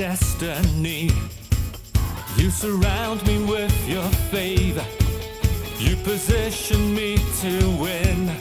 [0.00, 1.10] destiny.
[2.38, 4.82] You surround me with your favor.
[5.76, 8.32] You position me to win.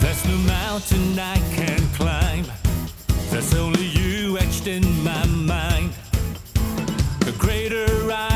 [0.00, 2.44] There's no mountain I can climb.
[3.30, 5.92] There's only you etched in my mind.
[7.26, 8.29] The greater I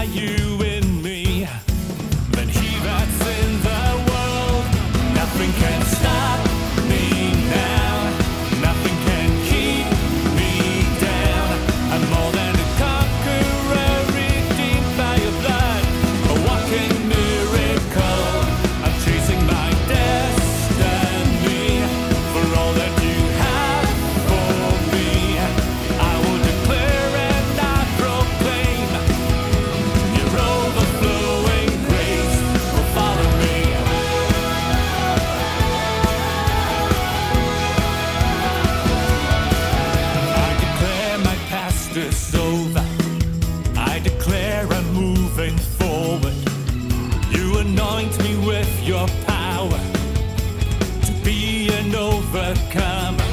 [51.85, 53.24] And overcome.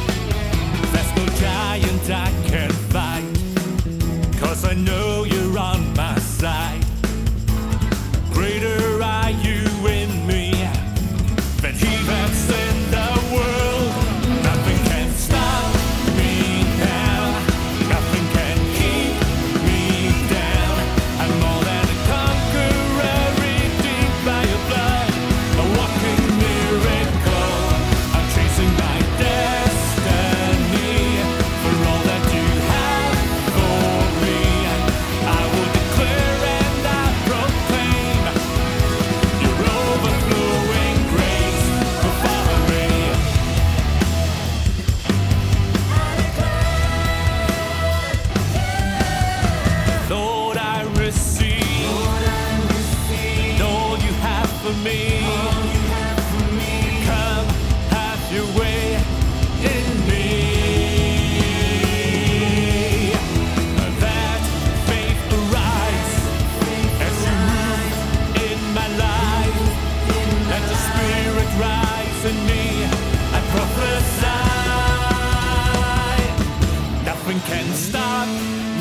[77.32, 78.28] Nothing can stop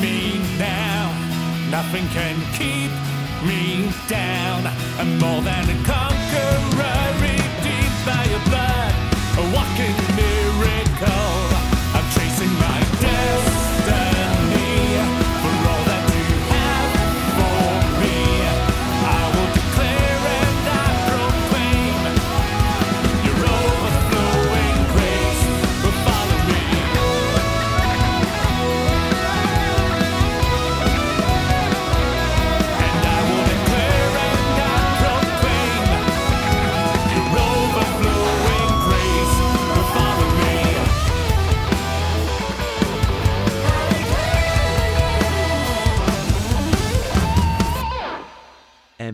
[0.01, 1.07] me now.
[1.69, 2.91] Nothing can keep
[3.47, 4.67] me down.
[4.99, 8.80] I'm more than a conqueror redeemed by your blood.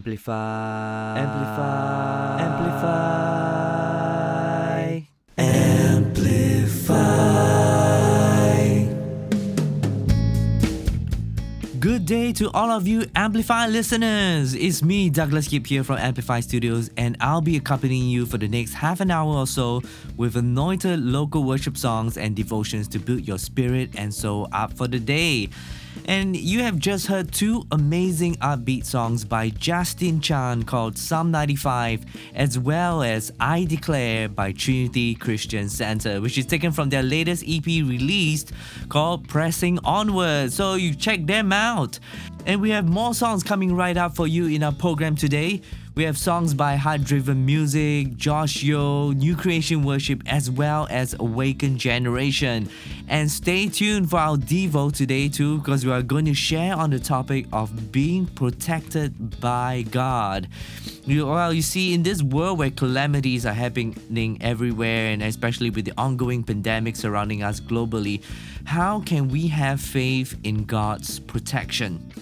[0.07, 1.17] Amplify.
[1.17, 2.39] Amplify.
[2.39, 2.46] Amplify.
[12.37, 14.53] To all of you Amplify listeners.
[14.53, 18.47] It's me, Douglas Kip here from Amplify Studios, and I'll be accompanying you for the
[18.47, 19.81] next half an hour or so
[20.17, 24.87] with anointed local worship songs and devotions to build your spirit and soul up for
[24.87, 25.49] the day.
[26.05, 32.05] And you have just heard two amazing upbeat songs by Justin Chan called Psalm 95,
[32.35, 37.43] as well as I Declare by Trinity Christian Center, which is taken from their latest
[37.47, 38.51] EP released
[38.89, 40.53] called Pressing Onward.
[40.53, 41.99] So you check them out.
[42.47, 45.61] And we have more songs coming right up for you in our program today.
[45.95, 51.13] We have songs by Heart Driven Music, Josh Yeo, New Creation Worship, as well as
[51.19, 52.69] Awakened Generation.
[53.09, 56.91] And stay tuned for our Devo today too, because we are going to share on
[56.91, 60.47] the topic of being protected by God.
[61.05, 65.83] You, well, you see, in this world where calamities are happening everywhere, and especially with
[65.83, 68.23] the ongoing pandemic surrounding us globally,
[68.63, 72.13] how can we have faith in God's protection?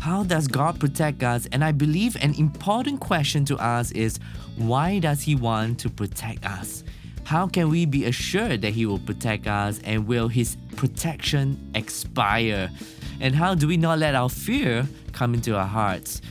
[0.00, 1.46] How does God protect us?
[1.52, 4.18] And I believe an important question to ask is
[4.56, 6.84] why does He want to protect us?
[7.24, 12.70] How can we be assured that He will protect us and will His protection expire?
[13.20, 16.22] And how do we not let our fear come into our hearts?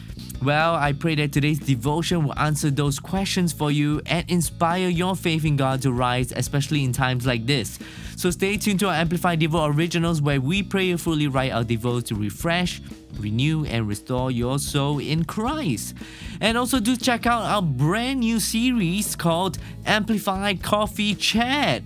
[0.41, 5.17] Well, I pray that today's devotion will answer those questions for you and inspire your
[5.17, 7.77] faith in God to rise, especially in times like this.
[8.15, 12.15] So stay tuned to our Amplified Devo Originals where we prayerfully write our Devo to
[12.15, 12.81] refresh,
[13.19, 15.95] renew, and restore your soul in Christ.
[16.39, 21.83] And also do check out our brand new series called Amplified Coffee Chat.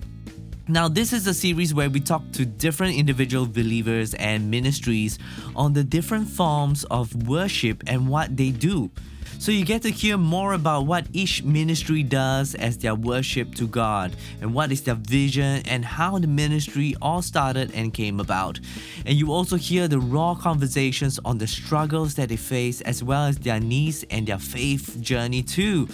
[0.70, 5.20] Now, this is a series where we talk to different individual believers and ministries
[5.58, 8.90] on the different forms of worship and what they do.
[9.40, 13.68] So, you get to hear more about what each ministry does as their worship to
[13.68, 18.62] God, and what is their vision, and how the ministry all started and came about.
[19.06, 23.26] And you also hear the raw conversations on the struggles that they face, as well
[23.26, 25.90] as their needs and their faith journey, too.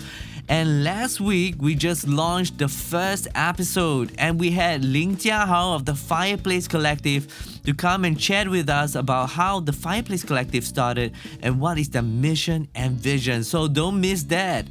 [0.50, 5.76] And last week, we just launched the first episode, and we had Ling Jia Hao
[5.76, 10.66] of the Fireplace Collective to come and chat with us about how the Fireplace Collective
[10.66, 11.14] started
[11.44, 13.44] and what is their mission and vision.
[13.44, 14.66] So don't miss that.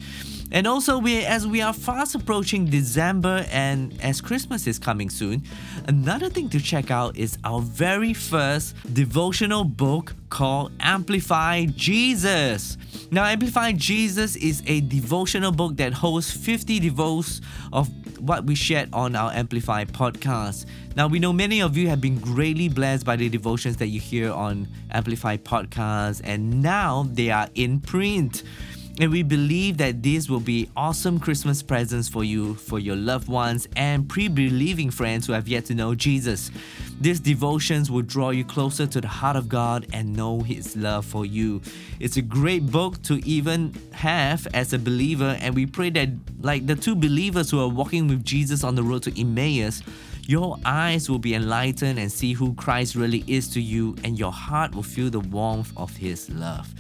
[0.51, 5.43] And also, we as we are fast approaching December and as Christmas is coming soon,
[5.87, 12.79] another thing to check out is our very first devotional book called Amplify Jesus.
[13.11, 17.89] Now, Amplify Jesus is a devotional book that hosts 50 devos of
[18.21, 20.67] what we shared on our Amplify podcast.
[20.97, 24.01] Now, we know many of you have been greatly blessed by the devotions that you
[24.01, 28.43] hear on Amplify podcast, and now they are in print.
[29.01, 33.29] And we believe that these will be awesome Christmas presents for you, for your loved
[33.29, 36.51] ones, and pre believing friends who have yet to know Jesus.
[37.01, 41.05] These devotions will draw you closer to the heart of God and know His love
[41.05, 41.63] for you.
[42.01, 46.09] It's a great book to even have as a believer, and we pray that,
[46.41, 49.81] like the two believers who are walking with Jesus on the road to Emmaus,
[50.27, 54.33] your eyes will be enlightened and see who Christ really is to you, and your
[54.33, 56.75] heart will feel the warmth of His love.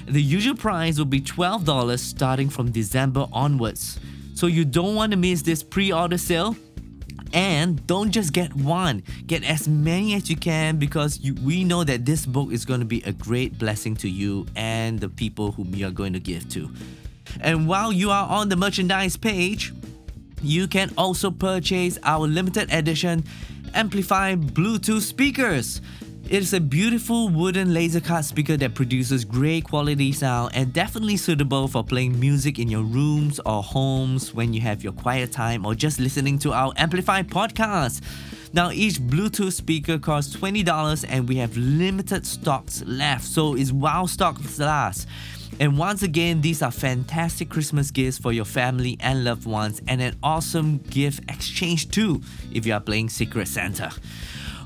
[0.07, 3.99] The usual price will be $12 starting from December onwards.
[4.33, 6.55] So you don't want to miss this pre-order sale?
[7.31, 11.83] And don't just get one, get as many as you can because you, we know
[11.83, 15.51] that this book is going to be a great blessing to you and the people
[15.51, 16.71] whom you are going to give to.
[17.41, 19.73] And while you are on the merchandise page,
[20.41, 23.23] you can also purchase our limited edition
[23.73, 25.81] Amplify Bluetooth speakers.
[26.29, 31.17] It is a beautiful wooden laser cut speaker that produces great quality sound and definitely
[31.17, 35.65] suitable for playing music in your rooms or homes when you have your quiet time
[35.65, 38.01] or just listening to our Amplify podcast.
[38.53, 44.07] Now, each Bluetooth speaker costs $20 and we have limited stocks left, so it's while
[44.07, 45.07] stocks last.
[45.59, 50.01] And once again, these are fantastic Christmas gifts for your family and loved ones, and
[50.01, 53.91] an awesome gift exchange too if you are playing Secret Santa.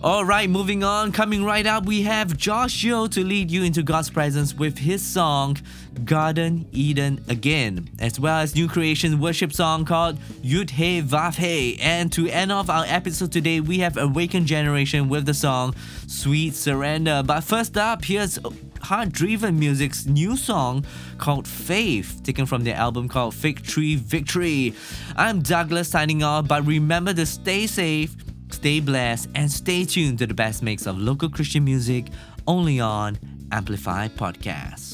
[0.03, 1.13] Alright, moving on.
[1.13, 5.01] Coming right up, we have Josh Yeo to lead you into God's presence with his
[5.01, 5.55] song
[6.03, 11.79] Garden Eden Again, as well as New Creation worship song called Yud He Vav He.
[11.79, 15.73] And to end off our episode today, we have Awakened Generation with the song
[16.07, 17.23] Sweet Surrender.
[17.25, 18.37] But first up, here's
[18.83, 20.85] Heart Driven Music's new song
[21.17, 24.73] called Faith, taken from their album called Tree Victory.
[25.15, 28.15] I'm Douglas signing off, but remember to stay safe
[28.53, 32.05] Stay blessed and stay tuned to the best mix of local Christian music
[32.45, 33.17] only on
[33.51, 34.92] Amplify Podcasts.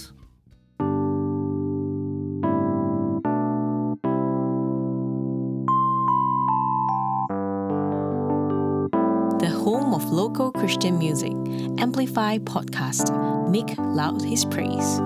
[10.70, 11.32] Christian music.
[11.82, 13.10] Amplify Podcast.
[13.50, 15.00] Make loud his praise.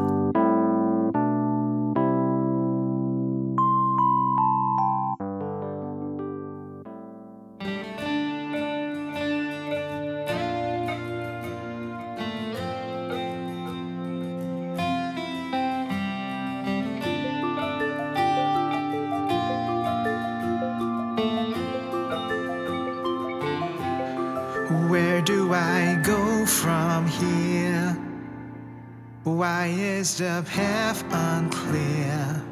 [30.20, 32.44] Why half unclear?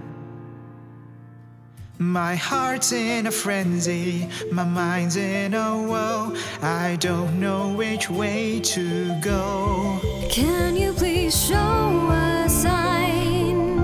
[2.00, 6.36] My heart's in a frenzy, my mind's in a whirl.
[6.64, 10.00] I don't know which way to go.
[10.32, 13.78] Can you please show a sign?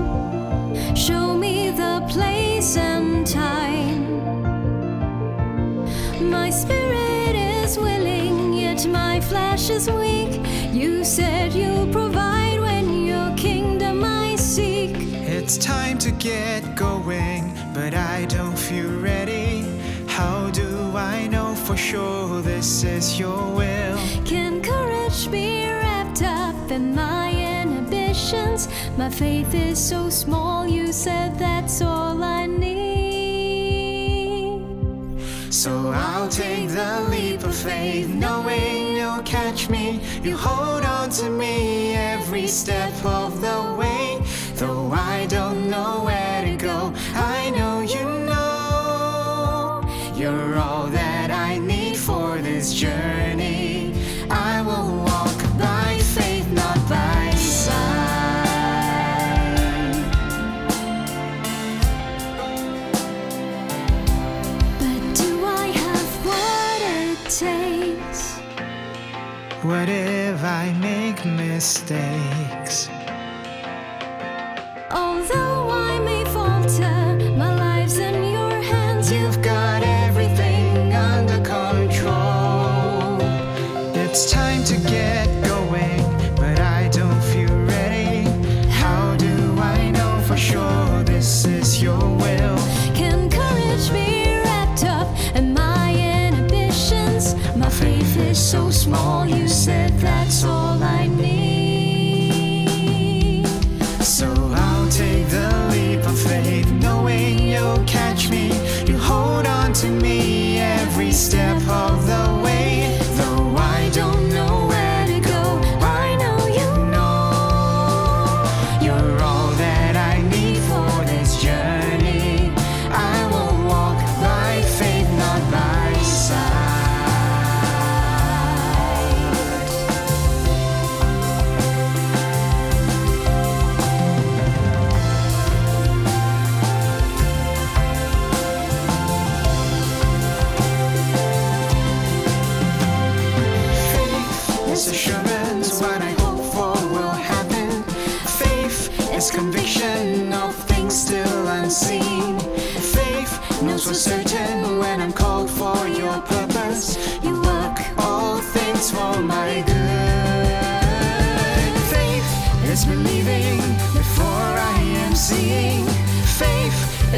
[0.96, 4.02] Show me the place and time.
[6.28, 10.40] My spirit is willing, yet my flesh is weak.
[10.72, 12.37] You said you'll provide
[13.38, 14.96] kingdom I seek.
[15.36, 19.62] It's time to get going, but I don't feel ready.
[20.08, 23.98] How do I know for sure this is your will?
[24.24, 27.30] Can courage be wrapped up in my
[27.62, 28.68] inhibitions?
[28.96, 32.87] My faith is so small, you said that's all I need.
[35.58, 40.00] So I'll take the leap of faith, knowing you'll catch me.
[40.22, 44.20] You hold on to me every step of the way.
[44.54, 48.17] Though I don't know where to go, I know you
[69.68, 72.37] What if I make mistakes?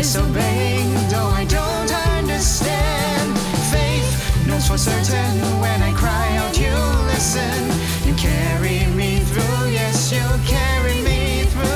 [0.00, 3.38] disobeying, though I don't understand.
[3.71, 6.75] Faith knows for certain when I cry out, you
[7.12, 7.61] listen.
[8.07, 10.25] You carry me through, yes, you
[10.57, 11.69] carry me through.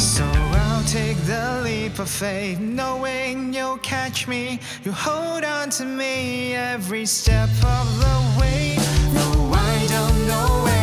[0.00, 0.24] So
[0.64, 4.58] I'll take the leap of faith, knowing you'll catch me.
[4.84, 8.76] You hold on to me every step of the way.
[9.12, 10.81] No, I don't know where.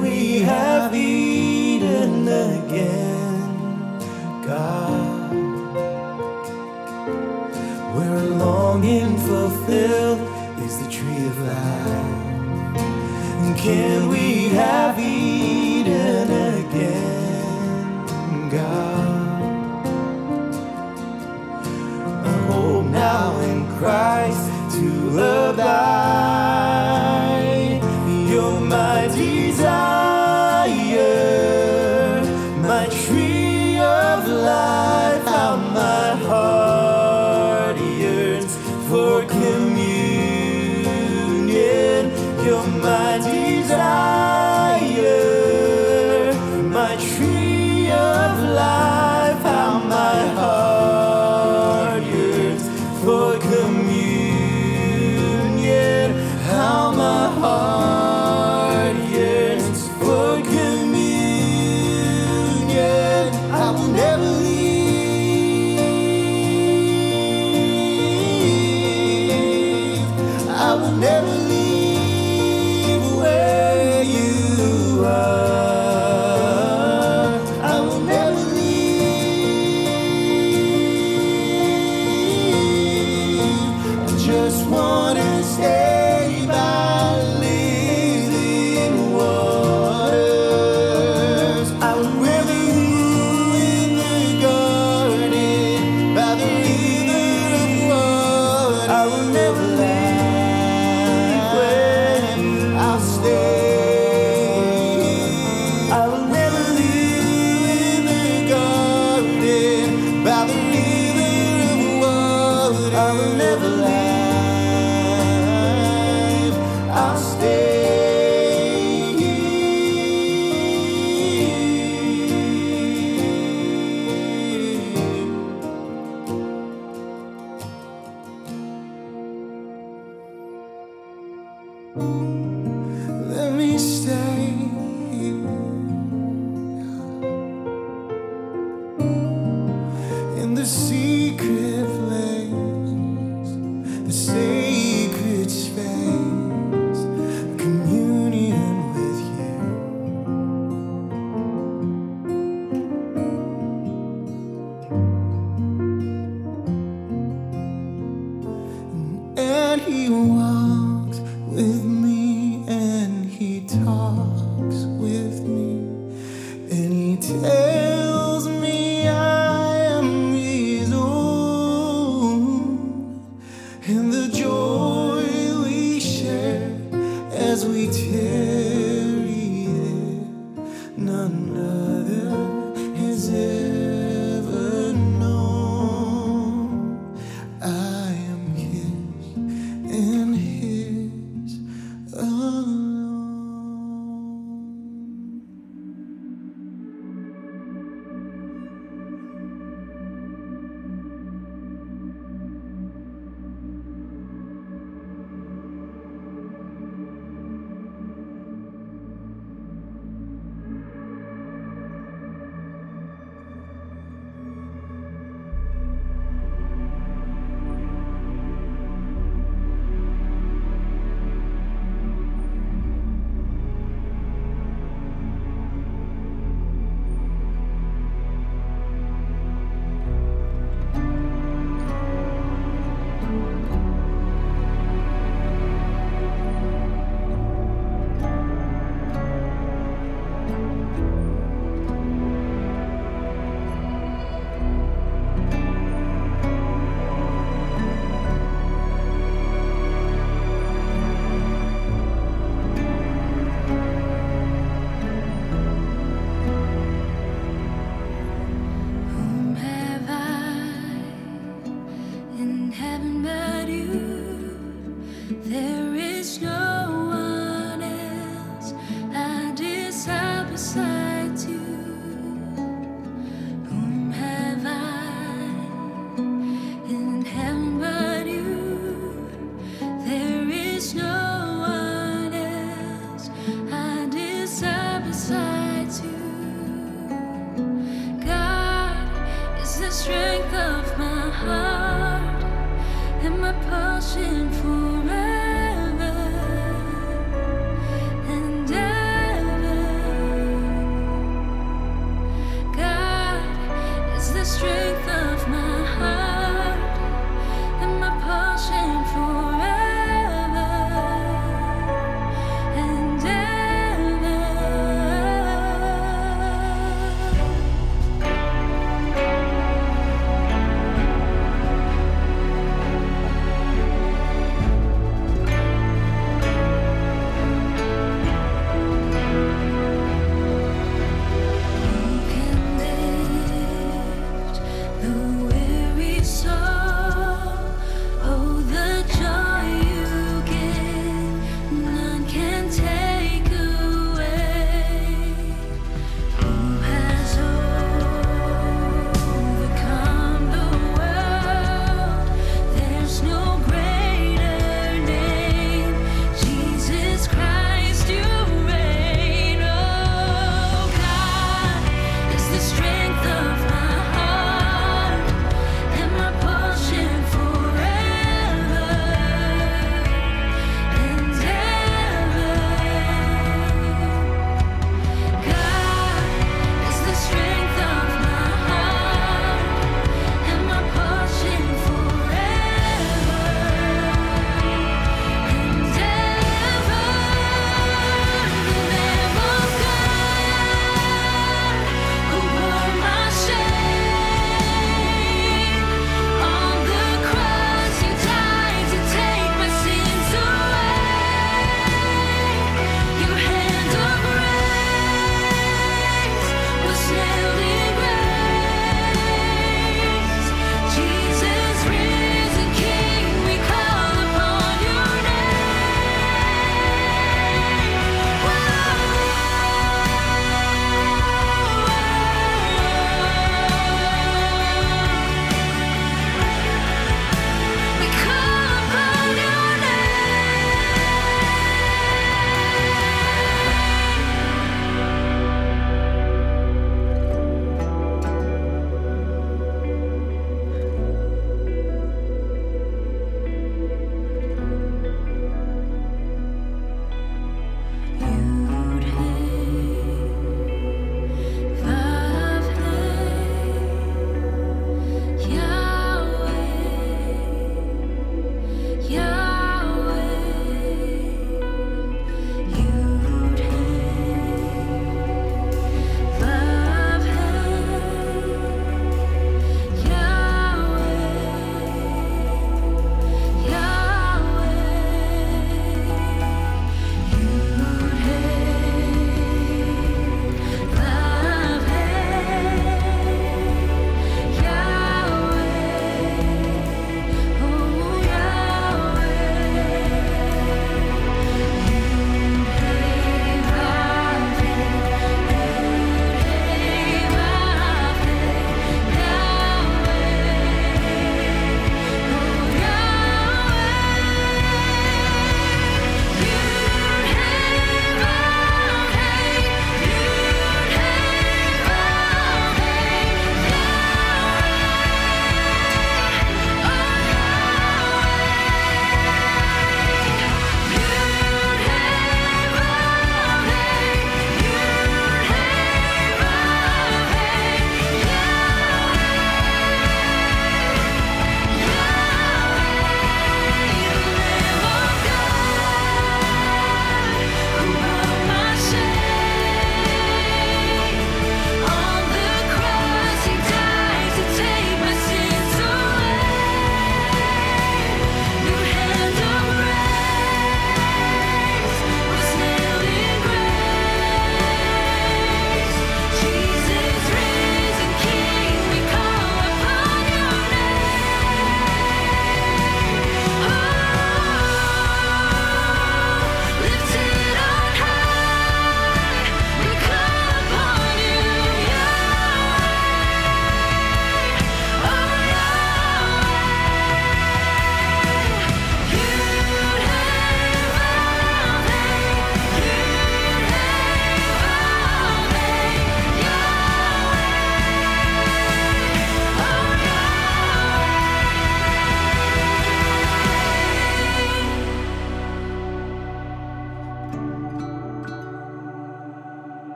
[0.00, 3.98] we have eaten again,
[4.46, 5.32] God.
[7.94, 10.20] Where a longing fulfilled
[10.60, 12.76] is the tree of life.
[13.44, 15.31] And can we have eaten?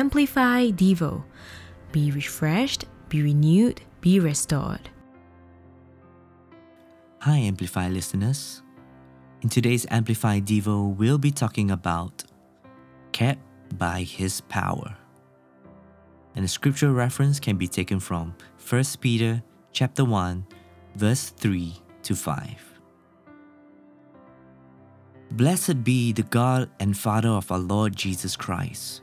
[0.00, 1.22] Amplify Devo.
[1.92, 4.88] Be refreshed, be renewed, be restored.
[7.18, 8.62] Hi, Amplify listeners.
[9.42, 12.24] In today's Amplify Devo, we'll be talking about
[13.12, 13.42] kept
[13.76, 14.96] by His power.
[16.34, 18.34] And the scripture reference can be taken from
[18.70, 20.46] 1 Peter chapter 1,
[20.96, 22.80] verse 3 to 5.
[25.32, 29.02] Blessed be the God and Father of our Lord Jesus Christ,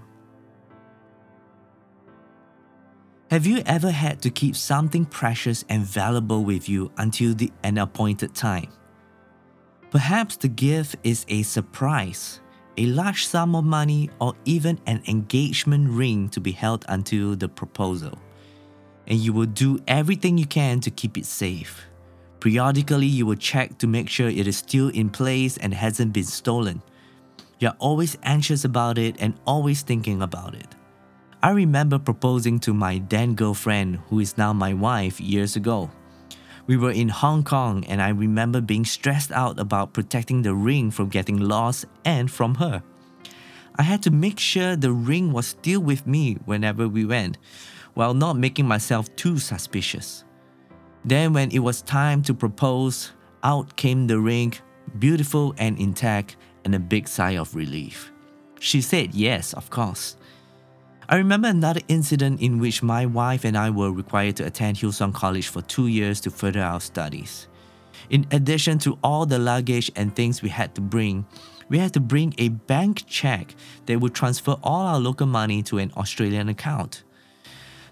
[3.31, 7.77] Have you ever had to keep something precious and valuable with you until the, an
[7.77, 8.67] appointed time?
[9.89, 12.41] Perhaps the gift is a surprise,
[12.75, 17.47] a large sum of money, or even an engagement ring to be held until the
[17.47, 18.19] proposal.
[19.07, 21.85] And you will do everything you can to keep it safe.
[22.41, 26.25] Periodically, you will check to make sure it is still in place and hasn't been
[26.25, 26.81] stolen.
[27.59, 30.75] You're always anxious about it and always thinking about it.
[31.43, 35.89] I remember proposing to my then girlfriend, who is now my wife, years ago.
[36.67, 40.91] We were in Hong Kong, and I remember being stressed out about protecting the ring
[40.91, 42.83] from getting lost and from her.
[43.75, 47.39] I had to make sure the ring was still with me whenever we went,
[47.95, 50.23] while not making myself too suspicious.
[51.03, 54.53] Then, when it was time to propose, out came the ring,
[54.99, 58.11] beautiful and intact, and a big sigh of relief.
[58.59, 60.17] She said yes, of course.
[61.11, 65.13] I remember another incident in which my wife and I were required to attend Hillsong
[65.13, 67.49] College for two years to further our studies.
[68.09, 71.25] In addition to all the luggage and things we had to bring,
[71.67, 73.53] we had to bring a bank check
[73.87, 77.03] that would transfer all our local money to an Australian account.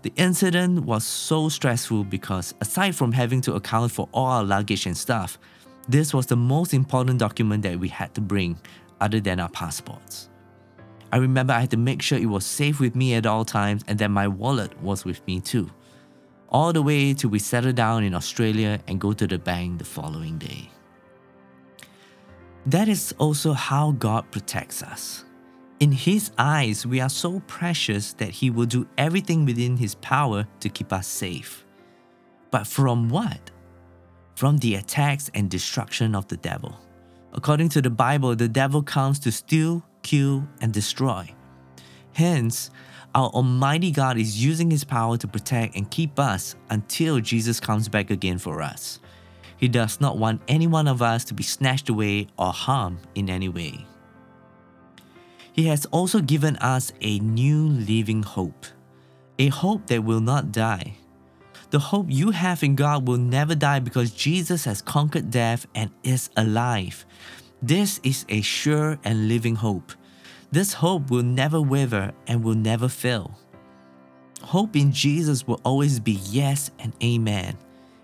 [0.03, 4.85] The incident was so stressful because, aside from having to account for all our luggage
[4.85, 5.37] and stuff,
[5.89, 8.57] this was the most important document that we had to bring,
[9.01, 10.29] other than our passports.
[11.11, 13.83] I remember I had to make sure it was safe with me at all times
[13.87, 15.69] and that my wallet was with me too.
[16.49, 19.85] All the way till we settle down in Australia and go to the bank the
[19.85, 20.69] following day.
[22.65, 25.25] That is also how God protects us.
[25.79, 30.47] In His eyes, we are so precious that He will do everything within His power
[30.59, 31.65] to keep us safe.
[32.51, 33.51] But from what?
[34.35, 36.77] From the attacks and destruction of the devil.
[37.33, 41.33] According to the Bible, the devil comes to steal, kill, and destroy.
[42.13, 42.71] Hence,
[43.15, 47.87] our Almighty God is using His power to protect and keep us until Jesus comes
[47.87, 48.99] back again for us.
[49.57, 53.29] He does not want any one of us to be snatched away or harmed in
[53.29, 53.85] any way.
[55.51, 58.65] He has also given us a new living hope,
[59.37, 60.93] a hope that will not die.
[61.71, 65.91] The hope you have in God will never die because Jesus has conquered death and
[66.03, 67.05] is alive.
[67.61, 69.91] This is a sure and living hope.
[70.49, 73.37] This hope will never waver and will never fail.
[74.41, 77.57] Hope in Jesus will always be yes and amen.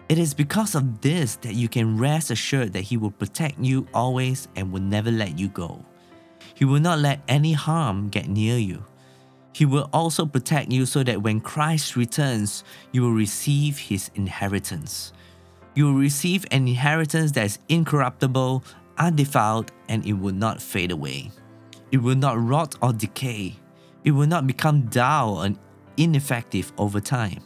[0.09, 3.87] It is because of this that you can rest assured that He will protect you
[3.93, 5.83] always and will never let you go.
[6.53, 8.83] He will not let any harm get near you.
[9.53, 15.13] He will also protect you so that when Christ returns, you will receive His inheritance.
[15.75, 18.63] You will receive an inheritance that is incorruptible,
[18.97, 21.31] undefiled, and it will not fade away.
[21.91, 23.55] It will not rot or decay.
[24.03, 25.57] It will not become dull and
[25.97, 27.41] ineffective over time.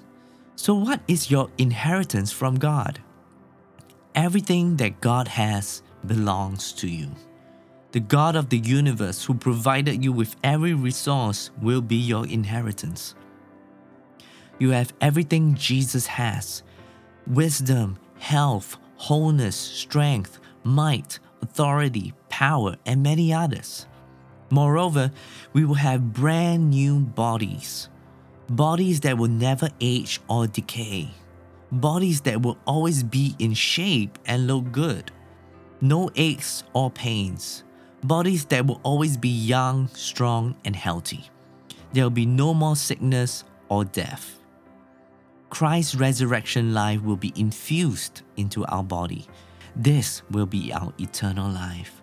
[0.55, 2.99] So, what is your inheritance from God?
[4.15, 7.09] Everything that God has belongs to you.
[7.91, 13.15] The God of the universe, who provided you with every resource, will be your inheritance.
[14.59, 16.63] You have everything Jesus has
[17.25, 23.87] wisdom, health, wholeness, strength, might, authority, power, and many others.
[24.49, 25.11] Moreover,
[25.53, 27.89] we will have brand new bodies.
[28.49, 31.09] Bodies that will never age or decay.
[31.71, 35.11] Bodies that will always be in shape and look good.
[35.81, 37.63] No aches or pains.
[38.03, 41.29] Bodies that will always be young, strong, and healthy.
[41.93, 44.39] There will be no more sickness or death.
[45.49, 49.27] Christ's resurrection life will be infused into our body.
[49.75, 52.01] This will be our eternal life.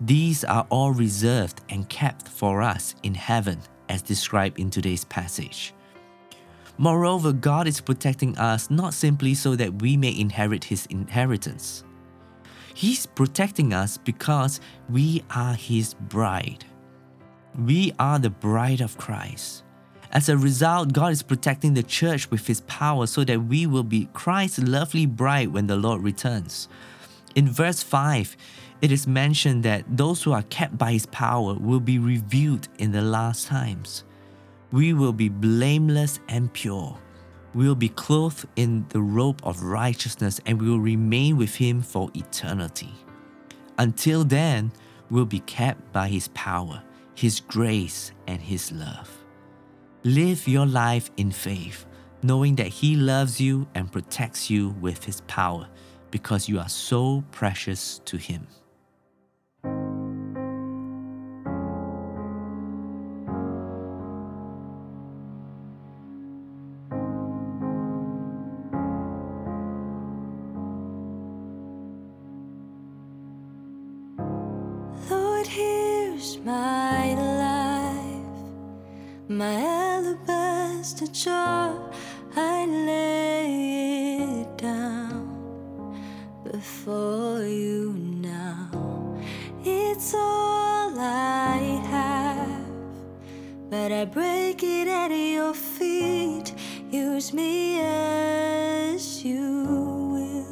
[0.00, 5.72] These are all reserved and kept for us in heaven as described in today's passage.
[6.78, 11.82] Moreover, God is protecting us not simply so that we may inherit His inheritance.
[12.74, 14.60] He's protecting us because
[14.90, 16.66] we are His bride.
[17.58, 19.64] We are the bride of Christ.
[20.12, 23.82] As a result, God is protecting the church with His power so that we will
[23.82, 26.68] be Christ's lovely bride when the Lord returns.
[27.34, 28.36] In verse 5,
[28.82, 32.92] it is mentioned that those who are kept by His power will be revealed in
[32.92, 34.04] the last times.
[34.72, 36.98] We will be blameless and pure.
[37.54, 41.82] We will be clothed in the robe of righteousness and we will remain with Him
[41.82, 42.92] for eternity.
[43.78, 44.72] Until then,
[45.10, 46.82] we'll be kept by His power,
[47.14, 49.25] His grace, and His love.
[50.06, 51.84] Live your life in faith,
[52.22, 55.66] knowing that He loves you and protects you with His power
[56.12, 58.46] because you are so precious to Him.
[79.28, 81.90] My alabaster jar.
[82.36, 85.96] I lay it down
[86.44, 88.68] before you now.
[89.64, 92.66] It's all I have,
[93.70, 96.54] but I break it at your feet.
[96.90, 99.64] Use me as you
[100.12, 100.46] will.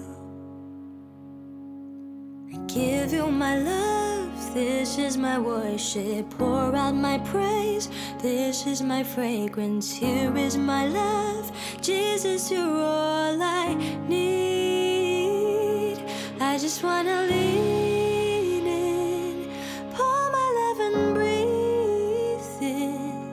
[2.52, 6.28] I give you my love, this is my worship.
[6.30, 7.88] Pour out my praise,
[8.24, 9.92] this is my fragrance.
[9.92, 11.52] Here is my love,
[11.82, 13.74] Jesus, you're all I
[14.08, 15.98] need.
[16.40, 19.50] I just wanna lean in,
[19.92, 23.30] pour my love and breathe in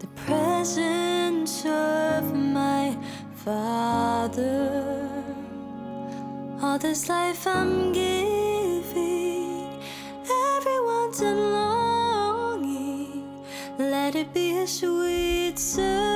[0.00, 2.98] the presence of my
[3.44, 5.08] Father.
[6.60, 9.80] All this life I'm giving,
[10.26, 11.53] everyone's longing.
[14.16, 16.13] It be a sweet surrender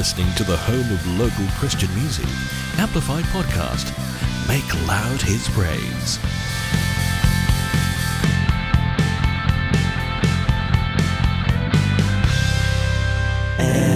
[0.00, 2.24] listening to the home of local Christian music,
[2.78, 3.92] Amplified Podcast.
[4.48, 6.18] Make loud his praise.
[13.58, 13.89] And